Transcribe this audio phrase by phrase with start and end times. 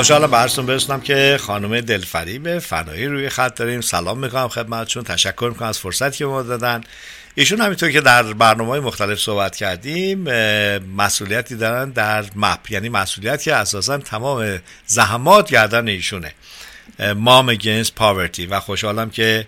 [0.00, 3.80] خوشحالم براتون برسونم که خانم دلفریب فنایی روی خط داریم.
[3.80, 6.80] سلام می‌کنم خدمتشون تشکر می‌کنم از فرصتی که ما دادن.
[7.34, 10.18] ایشون همینطور که در برنامه مختلف صحبت کردیم
[10.96, 12.70] مسئولیتی دارن در مپ.
[12.70, 16.34] یعنی مسئولیت که اساسا تمام زحمات گردن ایشونه.
[17.16, 19.46] مام گینز پاورتی و خوشحالم که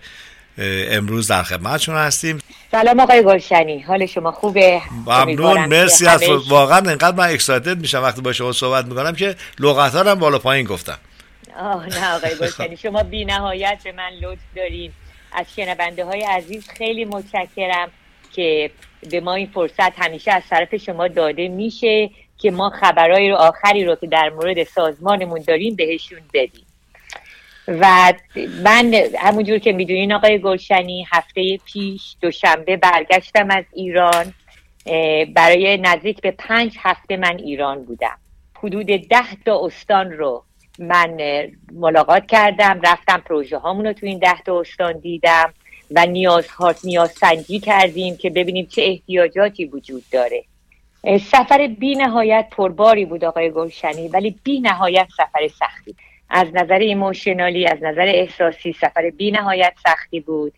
[0.58, 2.38] امروز در خدمتشون هستیم.
[2.70, 3.80] سلام آقای گلشنی.
[3.80, 5.66] حال شما خوبه؟ ممنون.
[5.66, 10.14] مرسی از واقعا انقدر من اکسایتد میشم وقتی با شما صحبت می‌کنم که لغت هم
[10.14, 10.98] بالا پایین گفتم.
[11.60, 12.76] آه نه آقای گلشنی.
[12.76, 14.92] شما بی نهایت به من لطف دارین.
[15.32, 17.90] از شنونده های عزیز خیلی متشکرم
[18.32, 18.70] که
[19.10, 23.84] به ما این فرصت همیشه از طرف شما داده میشه که ما خبرهای رو آخری
[23.84, 26.66] رو که در مورد سازمانمون داریم بهشون بدیم.
[27.68, 28.12] و
[28.64, 34.34] من همونجور که می‌دونین آقای گلشنی هفته پیش دوشنبه برگشتم از ایران
[35.34, 38.18] برای نزدیک به پنج هفته من ایران بودم.
[38.58, 40.44] حدود ده تا استان رو
[40.78, 41.18] من
[41.72, 45.54] ملاقات کردم رفتم پروژه هامون رو تو این ده تا استان دیدم
[45.90, 46.48] و نیاز
[46.84, 50.44] نیاز سنجی کردیم که ببینیم چه احتیاجاتی وجود داره.
[51.20, 55.94] سفر بی نهایت پرباری بود آقای گلشنی ولی بی نهایت سفر سختی.
[56.34, 60.52] از نظر ایموشنالی از نظر احساسی سفر بی نهایت سختی بود.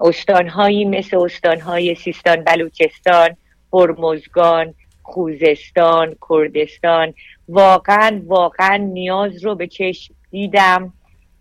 [0.00, 3.36] استانهایی مثل استانهای سیستان بلوچستان
[3.72, 7.14] هرمزگان خوزستان کردستان
[7.48, 10.92] واقعا واقعا نیاز رو به چشم دیدم.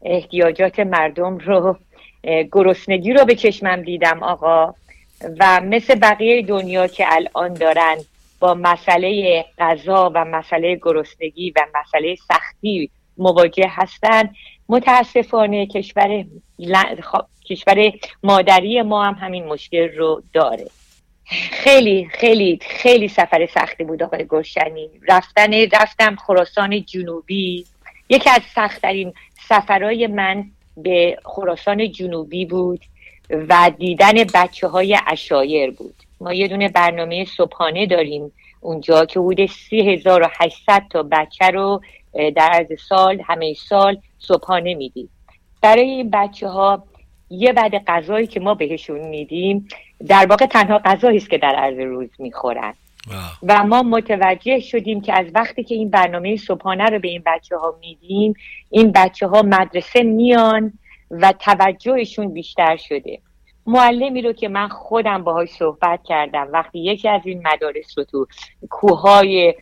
[0.02, 1.78] احتیاجات مردم رو
[2.24, 4.74] گرسنگی رو به چشمم دیدم آقا.
[5.40, 7.96] و مثل بقیه دنیا که الان دارن
[8.40, 14.36] با مسئله غذا و مسئله گرسنگی و مسئله سختی مواجه هستند
[14.70, 16.26] متاسفانه کشور
[17.46, 17.92] کشور
[18.24, 20.68] مادری ما هم همین مشکل رو داره.
[21.52, 24.90] خیلی خیلی خیلی سفر سختی بود آقای گلشنی.
[25.08, 27.66] رفتن رفتم خراسان جنوبی.
[28.10, 29.14] یکی از سختترین
[29.50, 30.46] سفرهای من
[30.78, 32.82] به خراسان جنوبی بود
[33.30, 35.96] و دیدن بچه های اشایر بود.
[36.22, 38.32] ما یه دونه برنامه صبحانه داریم
[38.62, 41.82] اونجا که حدود 3800 تا بچه رو
[42.14, 45.10] در عرض سال همه سال صبحانه میدیم
[45.62, 46.84] برای این بچه ها
[47.30, 49.68] یه بعد غذایی که ما بهشون میدیم
[50.08, 52.74] در واقع تنها غذایی است که در عرض روز می‌خورن.
[53.44, 57.58] و ما متوجه شدیم که از وقتی که این برنامه صبحانه رو به این بچه
[57.58, 58.34] ها میدیم
[58.70, 60.74] این بچه ها مدرسه میان
[61.12, 63.20] و توجهشون بیشتر شده.
[63.70, 66.48] معلمی رو که من خودم باهاش صحبت کردم.
[66.54, 68.28] وقتی یکی از این مدارس رو تو
[68.70, 69.56] کوههای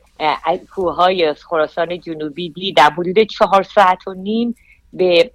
[0.75, 4.55] کوههای خراسان جنوبی دیدم حدود چهار ساعت و نیم
[4.93, 5.31] به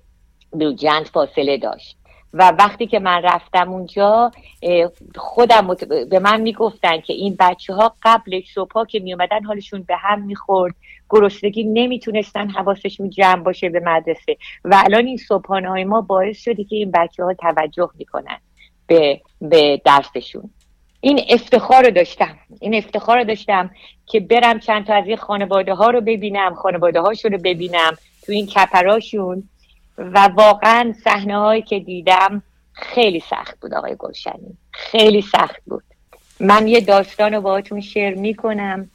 [0.52, 1.96] لوجند فاصله داشت.
[2.34, 4.30] و وقتی که من رفتم اونجا
[5.16, 5.76] خودم
[6.10, 10.74] به من می‌گفتن که این بچه ها قبل صبح که میومدن حالشون به هم می‌خورد.
[11.10, 14.36] گرسنگی نمی‌تونستن حواسشون جمع باشه به مدرسه.
[14.64, 18.38] و الان این صبحانه های ما باعث شده که این بچه ها توجه می‌کنن.
[18.92, 20.50] به, به درسشون
[21.00, 22.38] این افتخار رو داشتم.
[22.60, 23.70] این افتخار رو داشتم
[24.06, 27.96] که برم چند تا از این خانواده ها رو ببینم خانواده هاشون رو ببینم
[28.26, 29.48] تو این کپراشون.
[29.98, 32.42] و واقعا صحنه هایی که دیدم
[32.72, 34.56] خیلی سخت بود آقای گلشنی.
[34.72, 35.84] خیلی سخت بود.
[36.40, 38.90] من یه داستان رو باهاتون شیر می‌کنم.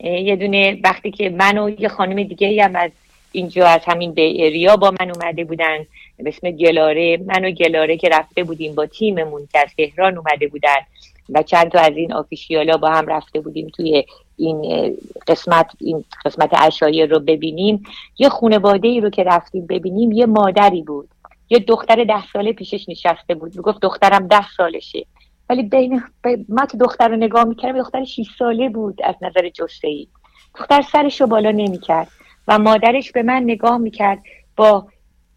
[0.00, 2.90] یه دونه وقتی که من و یه خانم دیگه هم از
[3.32, 5.86] اینجا از همین به اریا با من اومده بودن.
[6.18, 10.48] به اسم گلاره من و گلاره که رفته بودیم با تیممون که از تهران اومده
[10.48, 10.78] بودن
[11.28, 14.04] و چند تا از این آفیشیالا با هم رفته بودیم توی
[14.36, 17.82] این قسمت این قسمت اشایر رو ببینیم.
[18.18, 21.08] یه خانواده ای رو که رفتیم ببینیم یه مادری بود.
[21.50, 23.56] یه دختر ده ساله پیشش نشسته بود.
[23.56, 25.06] می‌گفت دخترم ده سالشه.
[25.50, 26.02] ولی بین
[26.48, 30.06] ما که دختر رو نگاه می‌کردم دختر 6 ساله بود از نظر جسته ای
[30.58, 32.08] دختر سرش رو بالا نمی‌کرد
[32.48, 34.18] و مادرش به من نگاه می‌کرد
[34.56, 34.86] با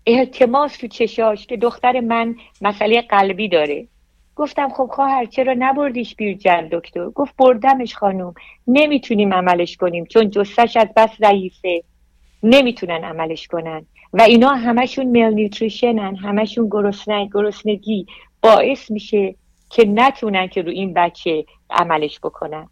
[0.08, 3.88] التماس تو چشاش که دختر من مسئله قلبی داره.
[4.36, 8.34] گفتم خب خواهر چرا نبردیش بیرجن دکتر؟ گفت بردمش خانوم.
[8.68, 11.84] نمی‌تونیم عملش کنیم چون جستش از بس ضعیفه.
[12.44, 13.86] نمی‌تونن عملش کنن.
[14.14, 18.06] و اینا همشون میل نیوتریشنن همشون گرسنه گرسنگی.
[18.42, 19.36] باعث میشه
[19.70, 22.70] که نتونن که رو این بچه عملش بکنن.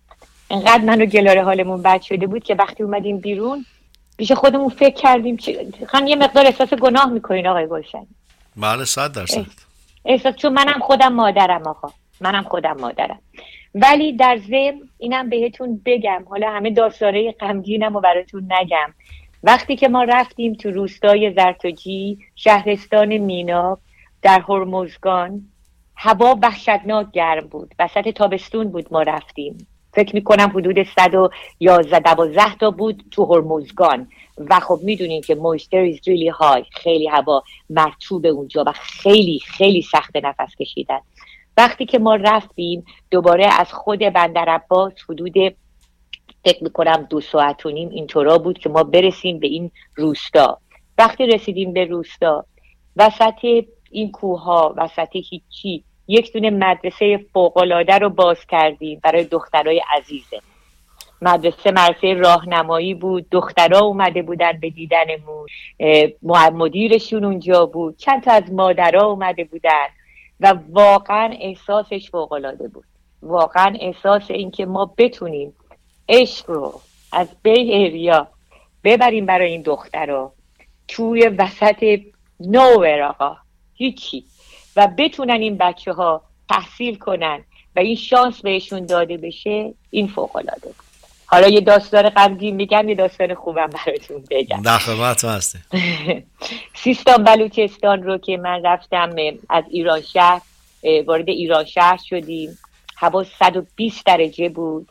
[0.49, 3.65] انقدر منو گلاره حالمون بد شده بود که وقتی اومدیم بیرون
[4.17, 5.37] پیش خودمون فکر کردیم
[5.87, 8.07] خان یه مقدار احساس گناه می‌کنین آقای گلشن.
[8.57, 9.45] بله صد درصد.
[10.05, 11.89] احساس چون منم خودم مادرم آقا.
[12.21, 13.19] منم خودم مادرم.
[13.75, 18.93] ولی در ضمن اینم بهتون بگم حالا همه داستاره غمگینم و براتون نگم.
[19.43, 23.77] وقتی که ما رفتیم تو روستای زرتوجی شهرستان مینا
[24.21, 25.41] در هرمزگان
[25.95, 27.75] هوا وحشتناک گرم بود.
[27.79, 29.67] وسط تابستون بود ما رفتیم.
[29.93, 34.07] فکر می‌کنم حدود 111 12 تا بود تو هرمزگان.
[34.37, 39.81] و خب می‌دونین که مویستر is really high خیلی هوا مرتوب اونجا و خیلی خیلی
[39.81, 40.99] سخت نفس کشیدن.
[41.57, 45.33] وقتی که ما رفتیم دوباره از خود بندر عباس حدود
[46.45, 50.59] فکر می‌کنم دو ساعت و نیم اینطورا بود که ما برسیم به این روستا.
[50.97, 52.45] وقتی رسیدیم به روستا
[52.95, 59.81] وسط این کوه ها وسط هیچی یک دونه مدرسه فوقالعاده رو باز کردیم برای دخترای
[59.97, 60.39] عزیزه.
[61.21, 65.47] مدرسه مدرسه راهنمایی بود دخترها اومده بودن به دیدنمون
[66.53, 69.87] مدیرشون اونجا بود چند تا از مادرها اومده بودن
[70.39, 72.83] و واقعا احساسش فوقالعاده بود.
[73.21, 75.53] واقعا احساس اینکه ما بتونیم
[76.09, 78.27] عشق رو از بی ایریا
[78.83, 80.33] ببریم برای این دخترها.
[80.87, 81.99] توی وسط
[82.39, 83.37] نوور آقا
[83.73, 84.23] هیچی.
[84.75, 87.43] و بتونن این بچه ها تحصیل کنن
[87.75, 90.73] و این شانس بهشون داده بشه این فوق العاده
[91.33, 94.61] حالا یه داستان غمگین میگم یه داستان خوبم براتون بگم.
[94.61, 95.59] در خدمت هستی.
[96.83, 99.15] سیستان بلوچستان رو که من رفتم
[99.49, 100.41] از ایران شهر
[101.05, 102.57] وارد ایران شهر شدیم.
[102.97, 104.89] هوا 120 درجه بود.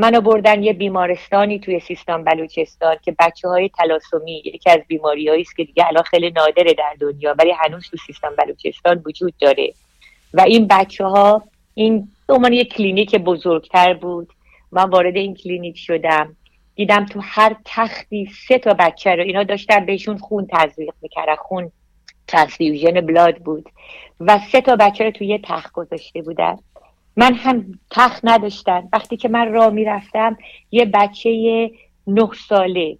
[0.00, 5.56] منو بردن یه بیمارستانی توی سیستان بلوچستان که بچه های تالاسمی یکی از بیماری است
[5.56, 9.72] که دیگه الان خیلی نادره در دنیا ولی هنوز تو سیستان بلوچستان وجود داره.
[10.34, 11.42] و این بچه ها
[11.74, 14.32] این عنوان یه کلینیک بزرگتر بود.
[14.72, 16.36] من وارد این کلینیک شدم.
[16.74, 21.72] دیدم تو هر تختی سه تا بچه رو اینا داشتن بهشون خون تزریق می‌کردن خون
[22.26, 23.68] transfusion blood بود.
[24.20, 26.56] و سه تا بچه رو توی یه تخت گذاشته بودن.
[27.18, 28.88] من هم تخت نداشتم.
[28.92, 30.36] وقتی که من راه می‌رفتم
[30.70, 31.70] یه بچه
[32.06, 32.98] نه ساله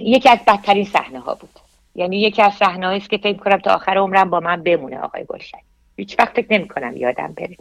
[0.00, 1.50] یکی از بدترین صحنه ها بود.
[1.94, 5.24] یعنی یکی از صحنه است که فکر کنم تا آخر عمرم با من بمونه آقای
[5.28, 5.58] گلشن.
[5.96, 7.56] هیچ وقت فکر نمی کنم یادم بره.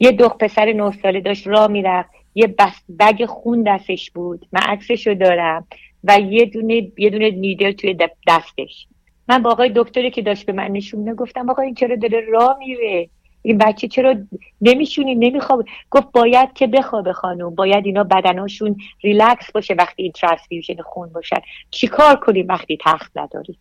[0.00, 2.10] یه دختر پسر نه ساله داشت راه می‌رفت.
[2.34, 4.46] یه بس بگ خون دستش بود.
[4.52, 5.66] من عکسش رو دارم
[6.04, 7.96] و یه دونه یه دونه نیدل توی
[8.28, 8.86] دستش.
[9.28, 12.58] من با آقای دکتری که داشت به من نشون گفتم آقا این چرا داره راه
[12.58, 13.08] میره؟
[13.42, 14.14] این بچه چرا
[14.60, 15.64] نمیشونی؟ نمیخواب.
[15.90, 17.54] گفت باید که بخوابه خانوم.
[17.54, 21.40] باید اینا بدناشون ریلکس باشه وقتی این transfusion خون باشن.
[21.70, 23.58] چیکار کنیم وقتی تخت نداریم؟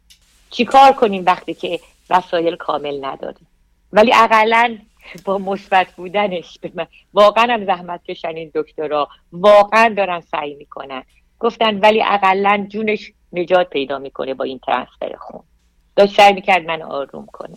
[0.50, 3.48] چیکار کنیم وقتی که وسایل کامل نداریم؟
[3.94, 4.78] ولی اقلا
[5.26, 11.04] با مثبت بودنش به من واقعا هم زحمت کشن این دکترها واقعا دارن سعی می‌کنن.
[11.40, 15.44] گفتن ولی اقلا جونش نجات پیدا می‌کنه با این ترانسفر خون.
[15.96, 17.56] داشت سعی می‌کرد من آروم کنه.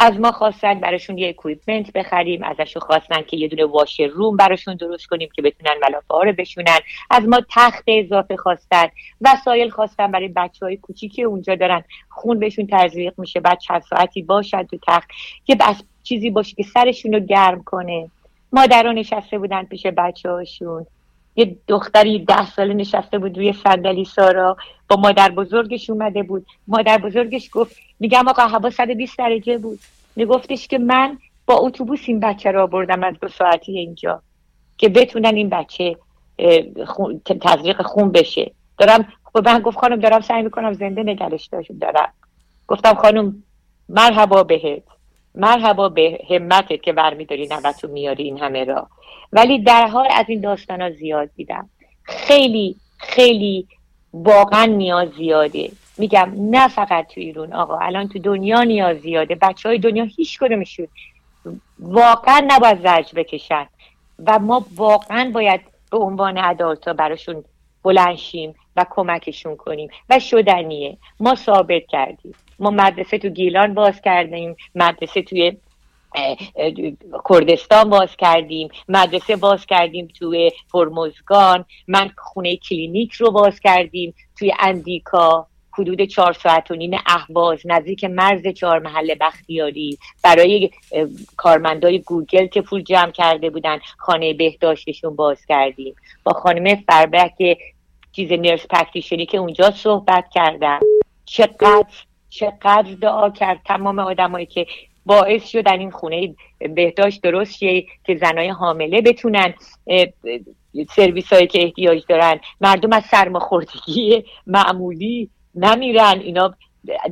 [0.00, 4.76] از ما خواستن براشون یه اکویپمنت بخریم ازشون خواستن که یه دونه واش روم براشون
[4.76, 6.78] درست کنیم که بتونن ملافه ها رو بشونن.
[7.10, 8.86] از ما تخت اضافه خواستن
[9.20, 11.84] وسایل خواستن برای بچه های کوچیکی اونجا دارن.
[12.08, 15.08] خون بهشون تزریق میشه بعد چند ساعتی باشن تو تخت
[15.44, 18.10] که بس چیزی باشه که سرشون رو گرم کنه.
[18.52, 20.86] مادران نشسته بودن پیش بچه هاشون
[21.38, 24.56] یه دختری ده ساله نشسته بود روی صندلی سارا
[24.88, 26.46] با مادر بزرگش اومده بود.
[26.68, 29.78] مادر بزرگش گفت میگم آقا هوا 120 درجه بود.
[30.16, 34.22] میگفتش که من با اتوبوس این بچه را بردم از دو ساعتی اینجا
[34.78, 35.96] که بتونن این بچه
[36.86, 38.52] خون، تزریق خون بشه.
[38.78, 42.12] دارم خب من گفت خانم دارم سعی می‌کنم زنده نگرش دارم.
[42.68, 43.42] گفتم خانم
[43.88, 44.82] مرحبا بهت.
[45.34, 48.88] مرحبا به همتت که برمیداری نوتو میاری این همه را.
[49.32, 51.70] ولی در حال از این داستان ها زیاد دیدم.
[52.02, 53.66] خیلی خیلی
[54.12, 55.70] واقعا نیاز زیاده.
[55.98, 59.34] میگم نه فقط تو ایران آقا الان تو دنیا نیاز زیاده.
[59.34, 60.88] بچه های دنیا هیچ کدومشون
[61.78, 63.66] واقعا نباید زرج بکشن.
[64.26, 67.44] و ما واقعا باید به عنوان ادالتا براشون
[67.84, 69.90] بلنشیم و کمکشون کنیم.
[70.10, 70.96] و شدنیه.
[71.20, 72.34] ما ثابت کردیم.
[72.58, 75.56] ما مدرسه تو گیلان باز کردیم مدرسه توی
[77.28, 84.52] کردستان باز کردیم مدرسه باز کردیم توی هرمزگان من خونه کلینیک رو باز کردیم توی
[84.58, 85.46] اندیکا
[85.78, 89.98] حدود چهار ساعت و نیم اهواز نزدیک مرز چهارمحال بختیاری.
[90.22, 90.70] برای
[91.36, 95.94] کارمندای گوگل که پول جمع کرده بودن خانه بهداشتشون باز کردیم.
[96.24, 97.58] با خانم فربک
[98.12, 100.80] چیز nurse practitioner ی که اونجا صحبت کردم.
[101.24, 101.84] چقدر
[102.30, 104.66] چقدر دعا کرد تمام آدمایی که
[105.06, 109.54] باعث شدن این خونه بهداشت درست شه که زنای حامله بتونن
[110.96, 112.40] سرویس هایی که احتیاج دارن.
[112.60, 116.20] مردم از سرماخوردگی معمولی نمیرن.
[116.20, 116.54] اینا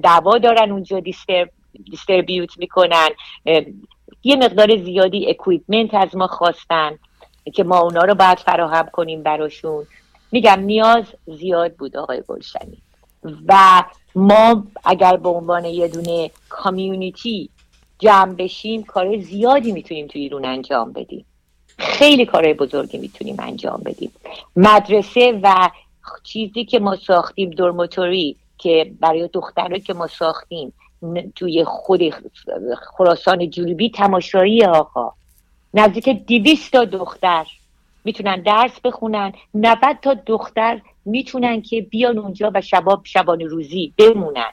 [0.02, 1.48] دوا دارن اونجا distr-
[1.90, 3.08] distribute می‌کنن.
[4.24, 6.98] یه مقدار زیادی equipment از ما خواستن
[7.54, 9.86] که ما اونا رو باید فراهم کنیم براشون.
[10.32, 12.78] میگم نیاز زیاد بود آقای گلشنی.
[13.48, 13.82] و
[14.14, 17.50] ما اگر به عنوان یه دونه کامیونیتی
[17.98, 21.24] جمع بشیم کار زیادی می‌تونیم تو ایران انجام بدیم.
[21.78, 24.12] خیلی کارهای بزرگی می‌تونیم انجام بدیم.
[24.56, 25.70] مدرسه و
[26.24, 30.72] چیزی که ما ساختیم دورموتوری که برای دخترایی که ما ساختیم
[31.34, 32.00] توی خود
[32.96, 35.12] خراسان جنوبی تماشایی آقا.
[35.74, 37.46] نزدیک دیویست تا دختر
[38.04, 39.32] می‌تونن درس بخونن.
[39.54, 44.52] 90 تا دختر می‌تونن که بیان اونجا و شباب شبان روزی بمونن.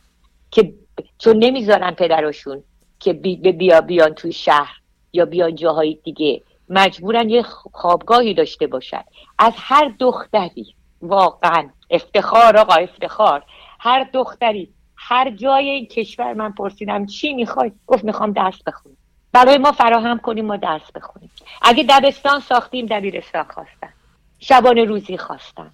[0.51, 0.73] که
[1.17, 2.63] چون نمی‌ذارن پدراشون
[2.99, 4.77] که بیا بیان توی شهر
[5.13, 6.41] یا بیان جاهای دیگه.
[6.69, 9.03] مجبورن یه خوابگاهی داشته باشن.
[9.39, 11.69] از هر دختری واقعا.
[11.89, 13.43] افتخار آقا افتخار.
[13.79, 18.97] هر دختری هر جای این کشور من پرسیدم چی می‌خوای؟ گفت می‌خوام درس بخونم.
[19.31, 21.31] برای ما فراهم کنیم ما درس بخونیم.
[21.61, 23.93] اگه دبستان ساختیم دبیرستان خواستن.
[24.39, 25.71] شبانه روزی خواستن.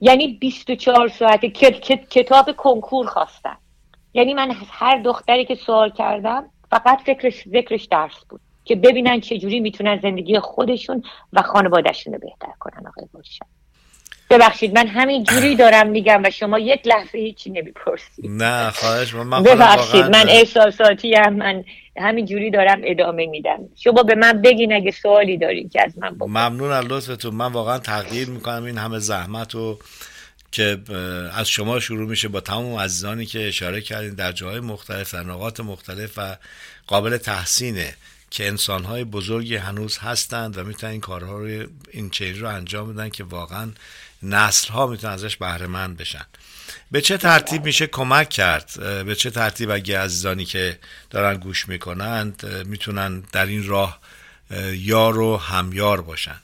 [0.00, 1.46] یعنی 24 ساعت
[2.10, 3.56] کتاب کنکور خواستن
[4.14, 9.60] یعنی من هر دختری که سوال کردم فقط فکرش ذکرش درس بود که ببینن چجوری
[9.60, 11.02] می‌تونن زندگی خودشون
[11.32, 13.46] و خانوادهشون رو بهتر کنن آقای باشن
[14.30, 18.26] ببخشید من همین جوری دارم میگم و شما یک لحظه هیچی نمی‌پرسید.
[18.28, 21.64] نه خواهش من ببخشید من احساساتی هم من
[22.00, 23.58] همین جوری دارم ادامه میدم.
[23.76, 27.34] شما به من بگین اگه سوالی دارین که از من بکنم ممنون از لطفتون.
[27.34, 28.64] من واقعا تقدیر می‌کنم.
[28.64, 29.78] این همه زحمت و
[30.52, 30.78] که
[31.34, 35.60] از شما شروع میشه با تمام عزیزانی که اشاره کردین در جاهای مختلف در نقاط
[35.60, 36.36] مختلف و
[36.86, 37.94] قابل تحسینه
[38.30, 43.08] که انسانهای بزرگی هنوز هستند و می‌تونن این کارها رو این چیز رو انجام بدن
[43.08, 43.70] که واقعا
[44.22, 46.26] نسل ها می‌تونن ازش بهره مند بشن.
[46.90, 48.70] به چه ترتیب میشه کمک کرد؟
[49.06, 50.78] به چه ترتیب اگه عزیزانی که
[51.10, 53.98] دارن گوش می‌کنند می‌تونن در این راه
[54.72, 56.36] یار و همیار باشن؟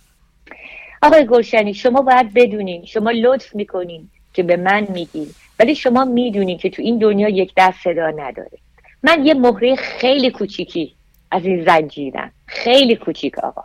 [1.02, 6.58] آقای گلشنی شما باید بدونین شما لطف می‌کنین که به من میگین ولی شما می‌دونین
[6.58, 8.58] که تو این دنیا یک دست صدا نداره.
[9.02, 10.94] من یه مهره خیلی کوچیکی
[11.30, 12.32] از این زنجیرم.
[12.46, 13.62] خیلی کوچیک آقا.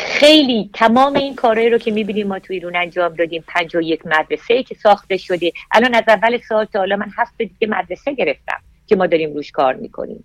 [0.00, 3.44] خیلی تمام این کارهایی رو که می‌بینیم ما تو ایران انجام دادیم.
[3.48, 5.52] پنج و یک مدرسه که ساخته شده.
[5.72, 9.50] الان از اول سال تا حالا من هفت دیگه مدرسه گرفتم که ما داریم روش
[9.50, 10.24] کار می‌کنیم.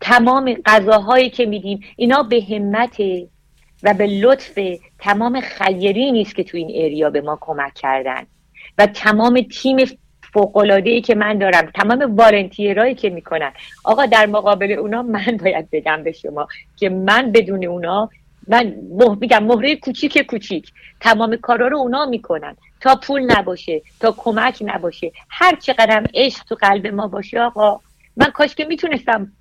[0.00, 2.96] تمام غذاهایی که میدیم اینا به همت
[3.82, 4.58] و به لطف
[4.98, 8.26] تمام خیری نیست که تو این ایریا به ما کمک کردن.
[8.78, 9.76] و تمام تیم
[10.32, 13.52] فوقلاده ای که من دارم تمام والنتیرایی که می‌کنن.
[13.84, 18.10] آقا در مقابل اونا من باید بگم به شما که من بدون اونا
[18.48, 18.74] من
[19.20, 20.72] میگم مهره کوچیک کوچیک.
[21.00, 22.56] تمام کارا رو اونا می‌کنن.
[22.80, 25.12] تا پول نباشه تا کمک نباشه.
[25.28, 27.80] هر چقدر عشق تو قلب ما باشه آقا.
[28.16, 29.32] من کاش که می‌تونستم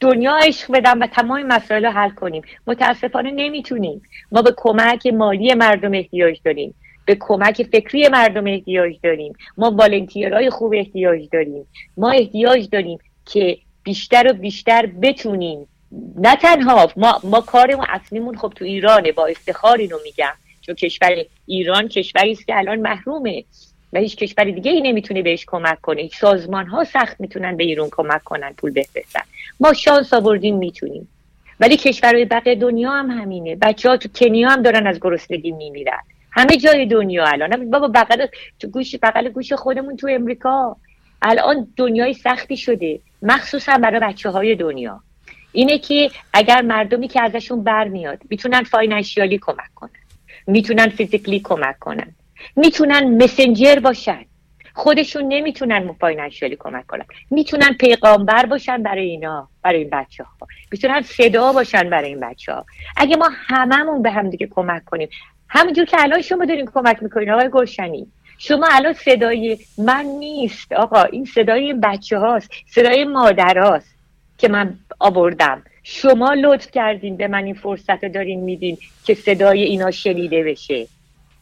[0.00, 2.42] دنیا عشق بدم و تمام مسائل رو حل کنیم.
[2.66, 4.02] متاسفانه نمی‌تونیم.
[4.32, 6.74] ما به کمک مالی مردم احتیاج داریم.
[7.04, 9.32] به کمک فکری مردم احتیاج داریم.
[9.58, 11.66] ما والنتیرهای خوب احتیاج داریم.
[11.96, 15.66] ما احتیاج داریم که بیشتر و بیشتر بتونیم
[16.16, 20.32] نه تنها ما, ما کارمون اصلیمون خب تو ایرانه با افتخار اینو میگم.
[20.60, 23.44] چون کشور ایران کشوری است که الان محرومه
[23.92, 26.02] و هیچ کشور دیگه ای نمی‌تونه بهش کمک کنه.
[26.02, 29.20] هیچ سازمان ها سخت می‌تونن به ایران کمک کنن پول بفرستن.
[29.60, 31.08] ما شانس آوردیم می‌تونیم.
[31.60, 33.56] ولی کشورهای بقیه دنیا هم همینه.
[33.56, 36.00] بچه ها تو کنیا هم دارن از گرسنگی میمیرن.
[36.32, 37.70] همه جای دنیا الان.
[37.70, 38.26] بابا بغل
[38.60, 40.76] تو گوش بغل گوش خودمون تو امریکا.
[41.22, 43.00] الان دنیای سختی شده.
[43.22, 45.00] مخصوصا برای بچه های دنیا.
[45.52, 49.90] اینه که اگر مردمی که ازشون برمیاد می‌تونن فاینانشیالی کمک کنن.
[50.46, 52.14] می‌تونن فیزیکلی کمک کنن.
[52.56, 54.24] می‌تونن مسنجر باشن.
[54.74, 57.04] خودشون نمی‌تونن فاینانشیالی کمک کنن.
[57.30, 60.30] می‌تونن پیغامبر باشن برای اینا برای این بچه ها
[60.72, 62.64] می‌تونن صدا باشن برای این بچه ها
[62.96, 65.08] اگه ما هممون به هم دیگه کمک کنیم
[65.48, 68.06] همونجور که الان شما دارین کمک می‌کنین آقای گلشنی.
[68.38, 71.02] شما الان صدای من نیست آقا.
[71.02, 73.99] این صدای بچه هاست صدای مادر هاست
[74.40, 75.62] که من آوردم.
[75.82, 80.86] شما لطف کردین به من این فرصت رو دارین میدین که صدای اینا شنیده بشه.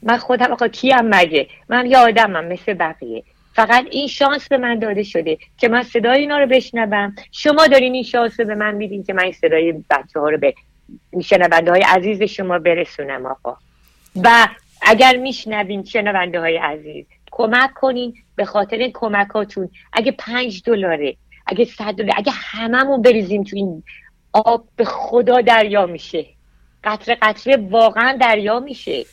[0.02, 3.23] من خودم آقا کیم مگه؟ من یه آدمم مثل بقیه.
[3.52, 7.14] فقط این شانس به من داده شده که من صدای اینا رو بشنوم.
[7.33, 10.38] شما دارین این شانس رو به من میدین که من این صدای بچه ها رو
[10.38, 10.55] به
[11.23, 13.57] شنونده های عزیز شما برسونم آقا.
[14.25, 14.49] و
[14.83, 19.69] اگر میشنوین شنونده های عزیز کمک کنین به خاطر کمکاتون.
[19.93, 21.17] اگه پنج دلاره
[21.49, 23.83] اگه صد اگه هممون بریزیم تو این
[24.33, 26.26] آب به خدا دریا میشه.
[26.85, 29.05] قطره قطره واقعا دریا میشه.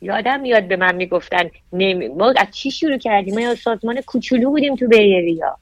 [0.00, 2.08] یادم میاد به من می‌گفتن نمی...
[2.08, 5.58] ما از چی شروع کردیم؟ ما یا سازمان کوچولو بودیم تو بیریا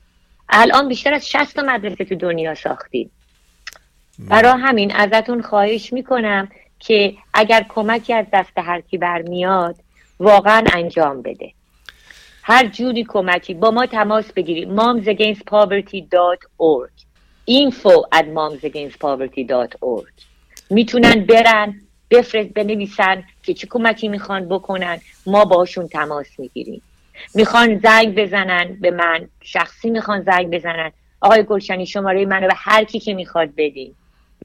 [0.49, 3.11] الان بیشتر از 60 مدرسه تو دنیا ساختیم.
[4.18, 9.76] برای همین ازتون خواهش می‌کنم که اگر کمکی از دست هر کی برمیاد
[10.21, 11.52] واقعا انجام بده.
[12.48, 16.90] هر جوری کمکی با ما تماس بگیرید momsagainstpoverty.org
[17.50, 20.12] info at momsagainstpoverty.org
[20.70, 24.98] می‌تونن برن بفرست بنویسن که چه کمکی می‌خوان بکنن.
[25.26, 26.82] ما باشون تماس می‌گیریم.
[27.34, 29.28] می‌خوان زنگ بزنن به من.
[29.40, 30.92] شخصی می‌خوان زنگ بزنن.
[31.20, 33.94] آقای گلشنی شماره منو به هر کی که می‌خواد بدین.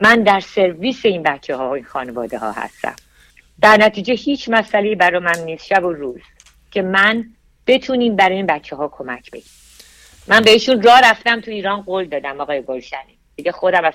[0.02, 2.96] من در سرویس این بچه ها و این خانواده ها هستم.
[3.62, 5.66] در نتیجه هیچ مسئله برای من نیست.
[5.66, 6.22] شب و روز.
[6.72, 7.26] که من
[7.68, 9.52] بتونیم برای این بچه ها کمک بگیم
[10.28, 13.18] من بهشون راه رفتم تو ایران قول دادم آقای گلشنی.
[13.36, 13.94] دیگه خودم از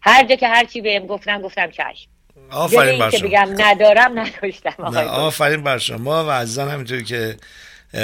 [0.00, 2.08] هر جا که هر چی بهم گفتم گفتم چشم.
[2.50, 3.28] آفرین بر شما.
[3.28, 6.24] بگم ندارم نداشتم آفرین بر شما.
[6.24, 7.36] و عزیزان همینطوری که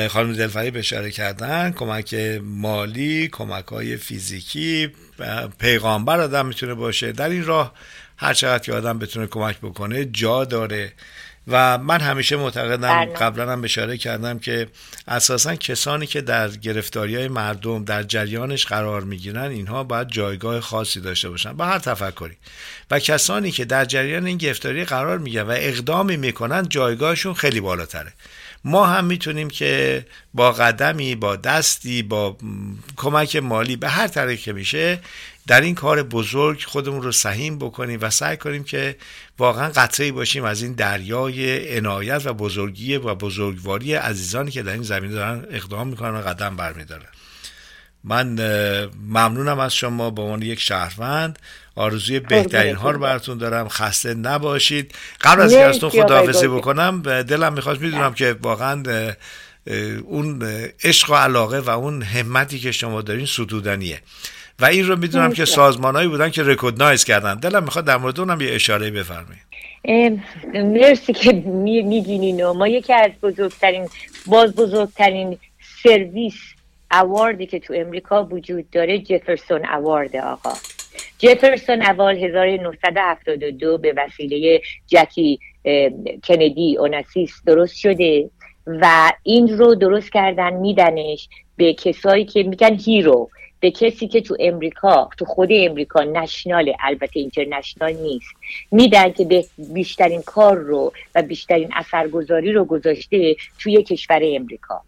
[0.08, 4.92] خانم دلفری بشاره کردن کمک مالی کمک های فیزیکی
[5.58, 7.12] پیغامبر آدم می‌تونه باشه.
[7.12, 7.72] در این راه
[8.16, 10.92] هر چقدر که آدم بتونه کمک بکنه جا داره.
[11.48, 13.12] و من همیشه معتقدم بله.
[13.12, 14.68] قبلا هم اشاره کردم که
[15.08, 21.00] اساسا کسانی که در گرفتاری های مردم در جریانش قرار می‌گیرن اینها باید جایگاه خاصی
[21.00, 22.36] داشته باشن با هر تفکری
[22.90, 28.12] و کسانی که در جریان این گرفتاری قرار می‌گیرن و اقدامی می‌کنن جایگاهشون خیلی بالاتره
[28.64, 32.36] ما هم می‌تونیم که با قدمی با دستی با
[32.96, 34.98] کمک مالی به هر طریق که میشه
[35.46, 38.96] در این کار بزرگ خودمون رو سهیم بکنیم و سعی کنیم که
[39.38, 44.82] واقعا قطعی باشیم از این دریای عنایت و بزرگی و بزرگواری عزیزانی که در این
[44.82, 47.06] زمینه دارن اقدام می‌کنن و قدم برمیدارن.
[48.04, 48.26] من
[49.08, 50.10] ممنونم از شما.
[50.10, 51.38] به عنوان یک شهروند
[51.74, 53.68] آرزوی بهترین ها رو براتون دارم.
[53.68, 54.94] خسته نباشید.
[55.20, 58.82] قبل از اینکه از تو خداحافظی بکنم دلم می‌خواست می‌دونم که واقعا
[60.04, 60.42] اون
[60.84, 64.00] عشق و علاقه و اون همتی که شما دارین ستودنیه.
[64.60, 67.34] و این رو می‌دونم که سازمانهایی بودن که رکودنایز کردن.
[67.34, 69.44] دلم می‌خواد در مورد اونم یه اشاره بفرمایید.
[70.54, 73.88] مرسی که میگین ما یکی از بزرگترین
[74.26, 75.38] باز بزرگترین
[75.82, 76.34] سرویس
[76.92, 80.52] اواردی که تو امریکا وجود داره جفرسون اوارد آقا.
[81.18, 85.38] جفرسون اوال 1972 به وسیله جکی
[86.24, 88.30] کندی اوناسیس درست شده
[88.66, 93.30] و این رو درست کردن میدنش به کسایی که میگن هیرو.
[93.64, 98.34] به کسی که تو امریکا تو خود امریکا نشنال البته اینترنشنال نیست.
[98.70, 104.80] میدن که به بیشترین کار رو و بیشترین اثرگذاری رو گذاشته توی کشور امریکا.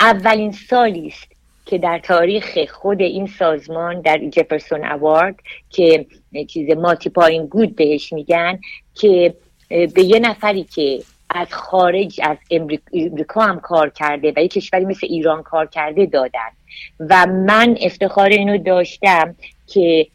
[0.00, 1.32] اولین سالی است
[1.66, 5.34] که در تاریخ خود این سازمان در جفرسون اوارد
[5.70, 6.06] که
[6.48, 8.58] چیز مالتیپاین گود بهش میگن
[8.94, 9.34] که
[9.68, 15.06] به یه نفری که از خارج از امریکا هم کار کرده و یه کشوری مثل
[15.10, 16.50] ایران کار کرده دادن.
[17.00, 19.34] و من افتخار اینو داشتم
[19.66, 20.06] که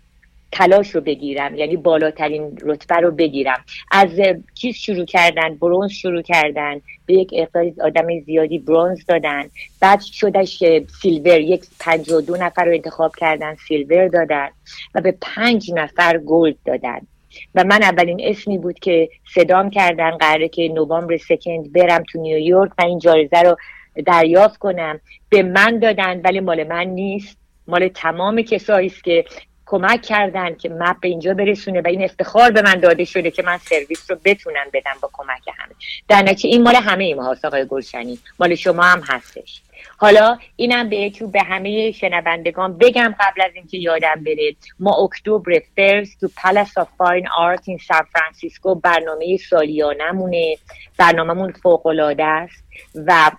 [0.52, 3.65] تلاش رو بگیرم یعنی بالاترین رتبه رو بگیرم.
[3.91, 4.10] از
[4.54, 9.43] چیز شروع کردن برونز شروع کردن به یک اقدار آدم زیادی برونز دادن.
[9.80, 10.63] بعد شدش
[11.02, 14.50] silver یک پنج و دو نفر رو انتخاب کردن silver دادن
[14.95, 17.00] و به پنج نفر gold دادن.
[17.56, 22.72] و من اولین اسمی بود که صدام کردن قراره که November second برم تو نیویورک
[22.78, 23.56] و این جایزه رو
[24.06, 25.00] دریافت کنم.
[25.30, 27.38] به من دادن ولی مال من نیست.
[27.68, 29.26] مال تمام کسایی است که
[29.69, 33.43] کمک کردن که MAP به اینجا برسونه و این افتخار به من داده شده که
[33.43, 35.75] من سرویس رو بتونم بدم با کمک همه.
[36.08, 38.19] در نتیجه این مال همه ماهاست آقای گلشنی.
[38.39, 39.62] مال شما هم هستش.
[39.97, 46.19] حالا اینم به به همه شنوندگان بگم قبل از اینکه یادم بره ما October first
[46.21, 50.58] تو Palace of Fine Arts in San Francisco برنامه سالیانمونه
[50.97, 52.63] برنامهمون فوق العاده است
[52.95, 53.32] و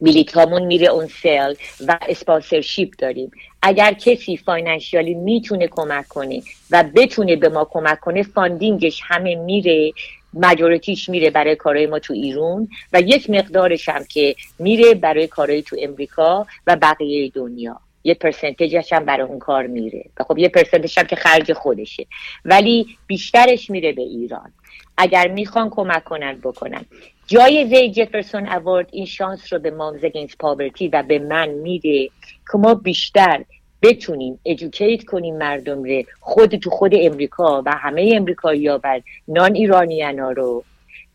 [0.00, 1.54] بلیتامون میره on sale
[1.86, 3.30] و sponsorship داریم.
[3.68, 9.34] اگر کسی financially می‌تونه کمک کنه و بتونه به ما کمک کنه funding ش همه
[9.34, 9.92] میره
[10.34, 15.26] majority ش میره برای کارهای ما تو ایرون و یک مقدارش هم که میره برای
[15.26, 17.80] کارهای تو امریکا و بقیه دنیا.
[18.04, 20.04] یه percentage ش هم برای اون کار میره.
[20.20, 22.06] و خب یه percent ش هم که خرج خودشه.
[22.44, 24.52] ولی بیشترش میره به ایران.
[24.98, 26.84] اگر می‌خوان کمک کنن بکنن.
[27.26, 32.08] جایزه Jefferson Award این شانس رو به Moms Against Poverty و به من میده
[32.52, 33.44] که ما بیشتر
[33.82, 39.54] بتونیم educate کنیم مردم رو خود تو خود امریکا و همه امریکایی ها و نان
[39.54, 40.64] ایرانیان ها رو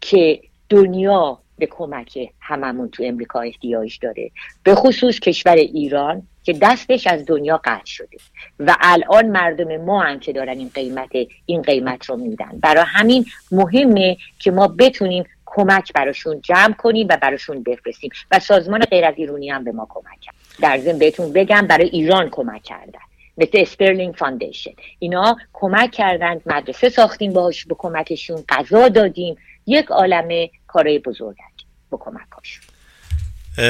[0.02, 4.32] که دنیا به کمک هممون تو امریکا احتیاج داره.
[4.64, 8.18] به خصوص کشور ایران که دستش از دنیا قطع شده
[8.60, 11.10] و الان مردم ما هم که دارن این قیمت
[11.46, 12.60] این قیمت رو میدن.
[12.62, 18.80] برای همین مهمه که ما بتونیم کمک براشون جمع کنیم و براشون بفرستیم و سازمان
[18.80, 20.36] غیر از ایرانی هم به ما کمک کرد.
[20.60, 23.00] در ضمن بهتون بگم برای ایران کمک کردن.
[23.38, 24.72] مثل Sterling Foundation.
[25.00, 29.36] اینا کمک کردند مدرسه ساختیم باهاش به کمکشون غذا دادیم.
[29.68, 31.36] یک عالمه کارهای بزرگ
[31.90, 32.64] با کمکاشون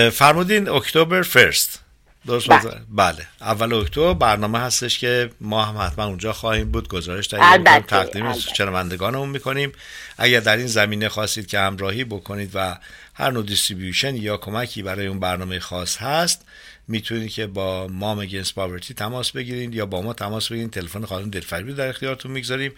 [0.09, 1.80] فرمودین October first
[2.27, 2.81] درست بله.
[2.89, 3.27] بله.
[3.41, 6.87] اول اکتبر برنامه هستش که ما هم حتما اونجا خواهیم بود.
[6.87, 8.33] گزارش البته، تقدیم.
[8.33, 9.71] شنوندگانمون می‌کنیم.
[10.17, 12.77] اگر در این زمینه خواستید که همراهی بکنید و
[13.13, 16.45] هر نوع distribution یا کمکی برای اون برنامه خاص هست
[16.87, 20.71] می‌تونید که با مام اگینست پاورتی تماس بگیرید یا با ما تماس بگیرید.
[20.71, 22.71] تلفن خانم رو در اختیارتون می‌گذاریم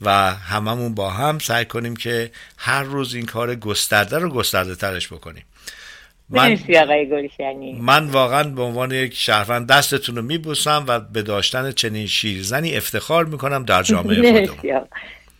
[0.00, 5.08] و هممون با هم سعی کنیم که هر روز این کار گسترده رو گسترده ترش
[5.08, 5.44] بکنیم.
[6.30, 7.06] من, آقای
[7.80, 13.24] من واقعا به عنوان یک شهروند دستتون رو میبوسم و به داشتن چنین شیرزنی افتخار
[13.24, 14.80] می‌کنم در جامعه خودمون.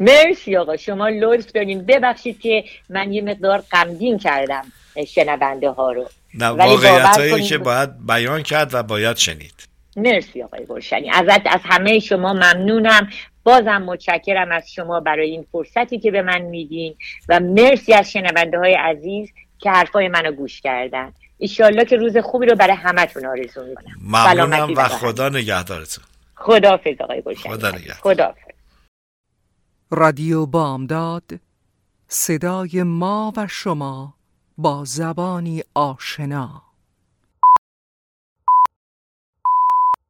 [0.01, 0.77] مرسی آقا.
[0.77, 1.85] شما لطف دارین.
[1.87, 4.63] ببخشید که من یه مقدار غمگین کردم
[5.09, 6.09] شنونده ها رو.
[6.35, 9.69] نه ولی واقعیت کنید- که باید بیان کرد و باید شنید.
[9.97, 11.11] مرسی آقای گلشنی.
[11.11, 13.09] ازت از همه شما ممنونم.
[13.43, 16.95] بازم متشکرم از شما برای این فرصتی که به من میدین
[17.29, 19.29] و مرسی از شنونده های عزیز.
[19.59, 21.13] که حرفای منو گوش کردن.
[21.39, 23.95] ایشالله که روز خوبی رو برای همتون آرزو می‌کنم.
[24.03, 26.05] ممنونم و خدا نگهدارتون.
[26.35, 28.35] خداحافظ آقای گلشنی خدا نگهدار.
[29.91, 31.41] رادیو بامداد
[32.09, 34.15] صدای ما و شما
[34.59, 36.68] با زبانی آشنا.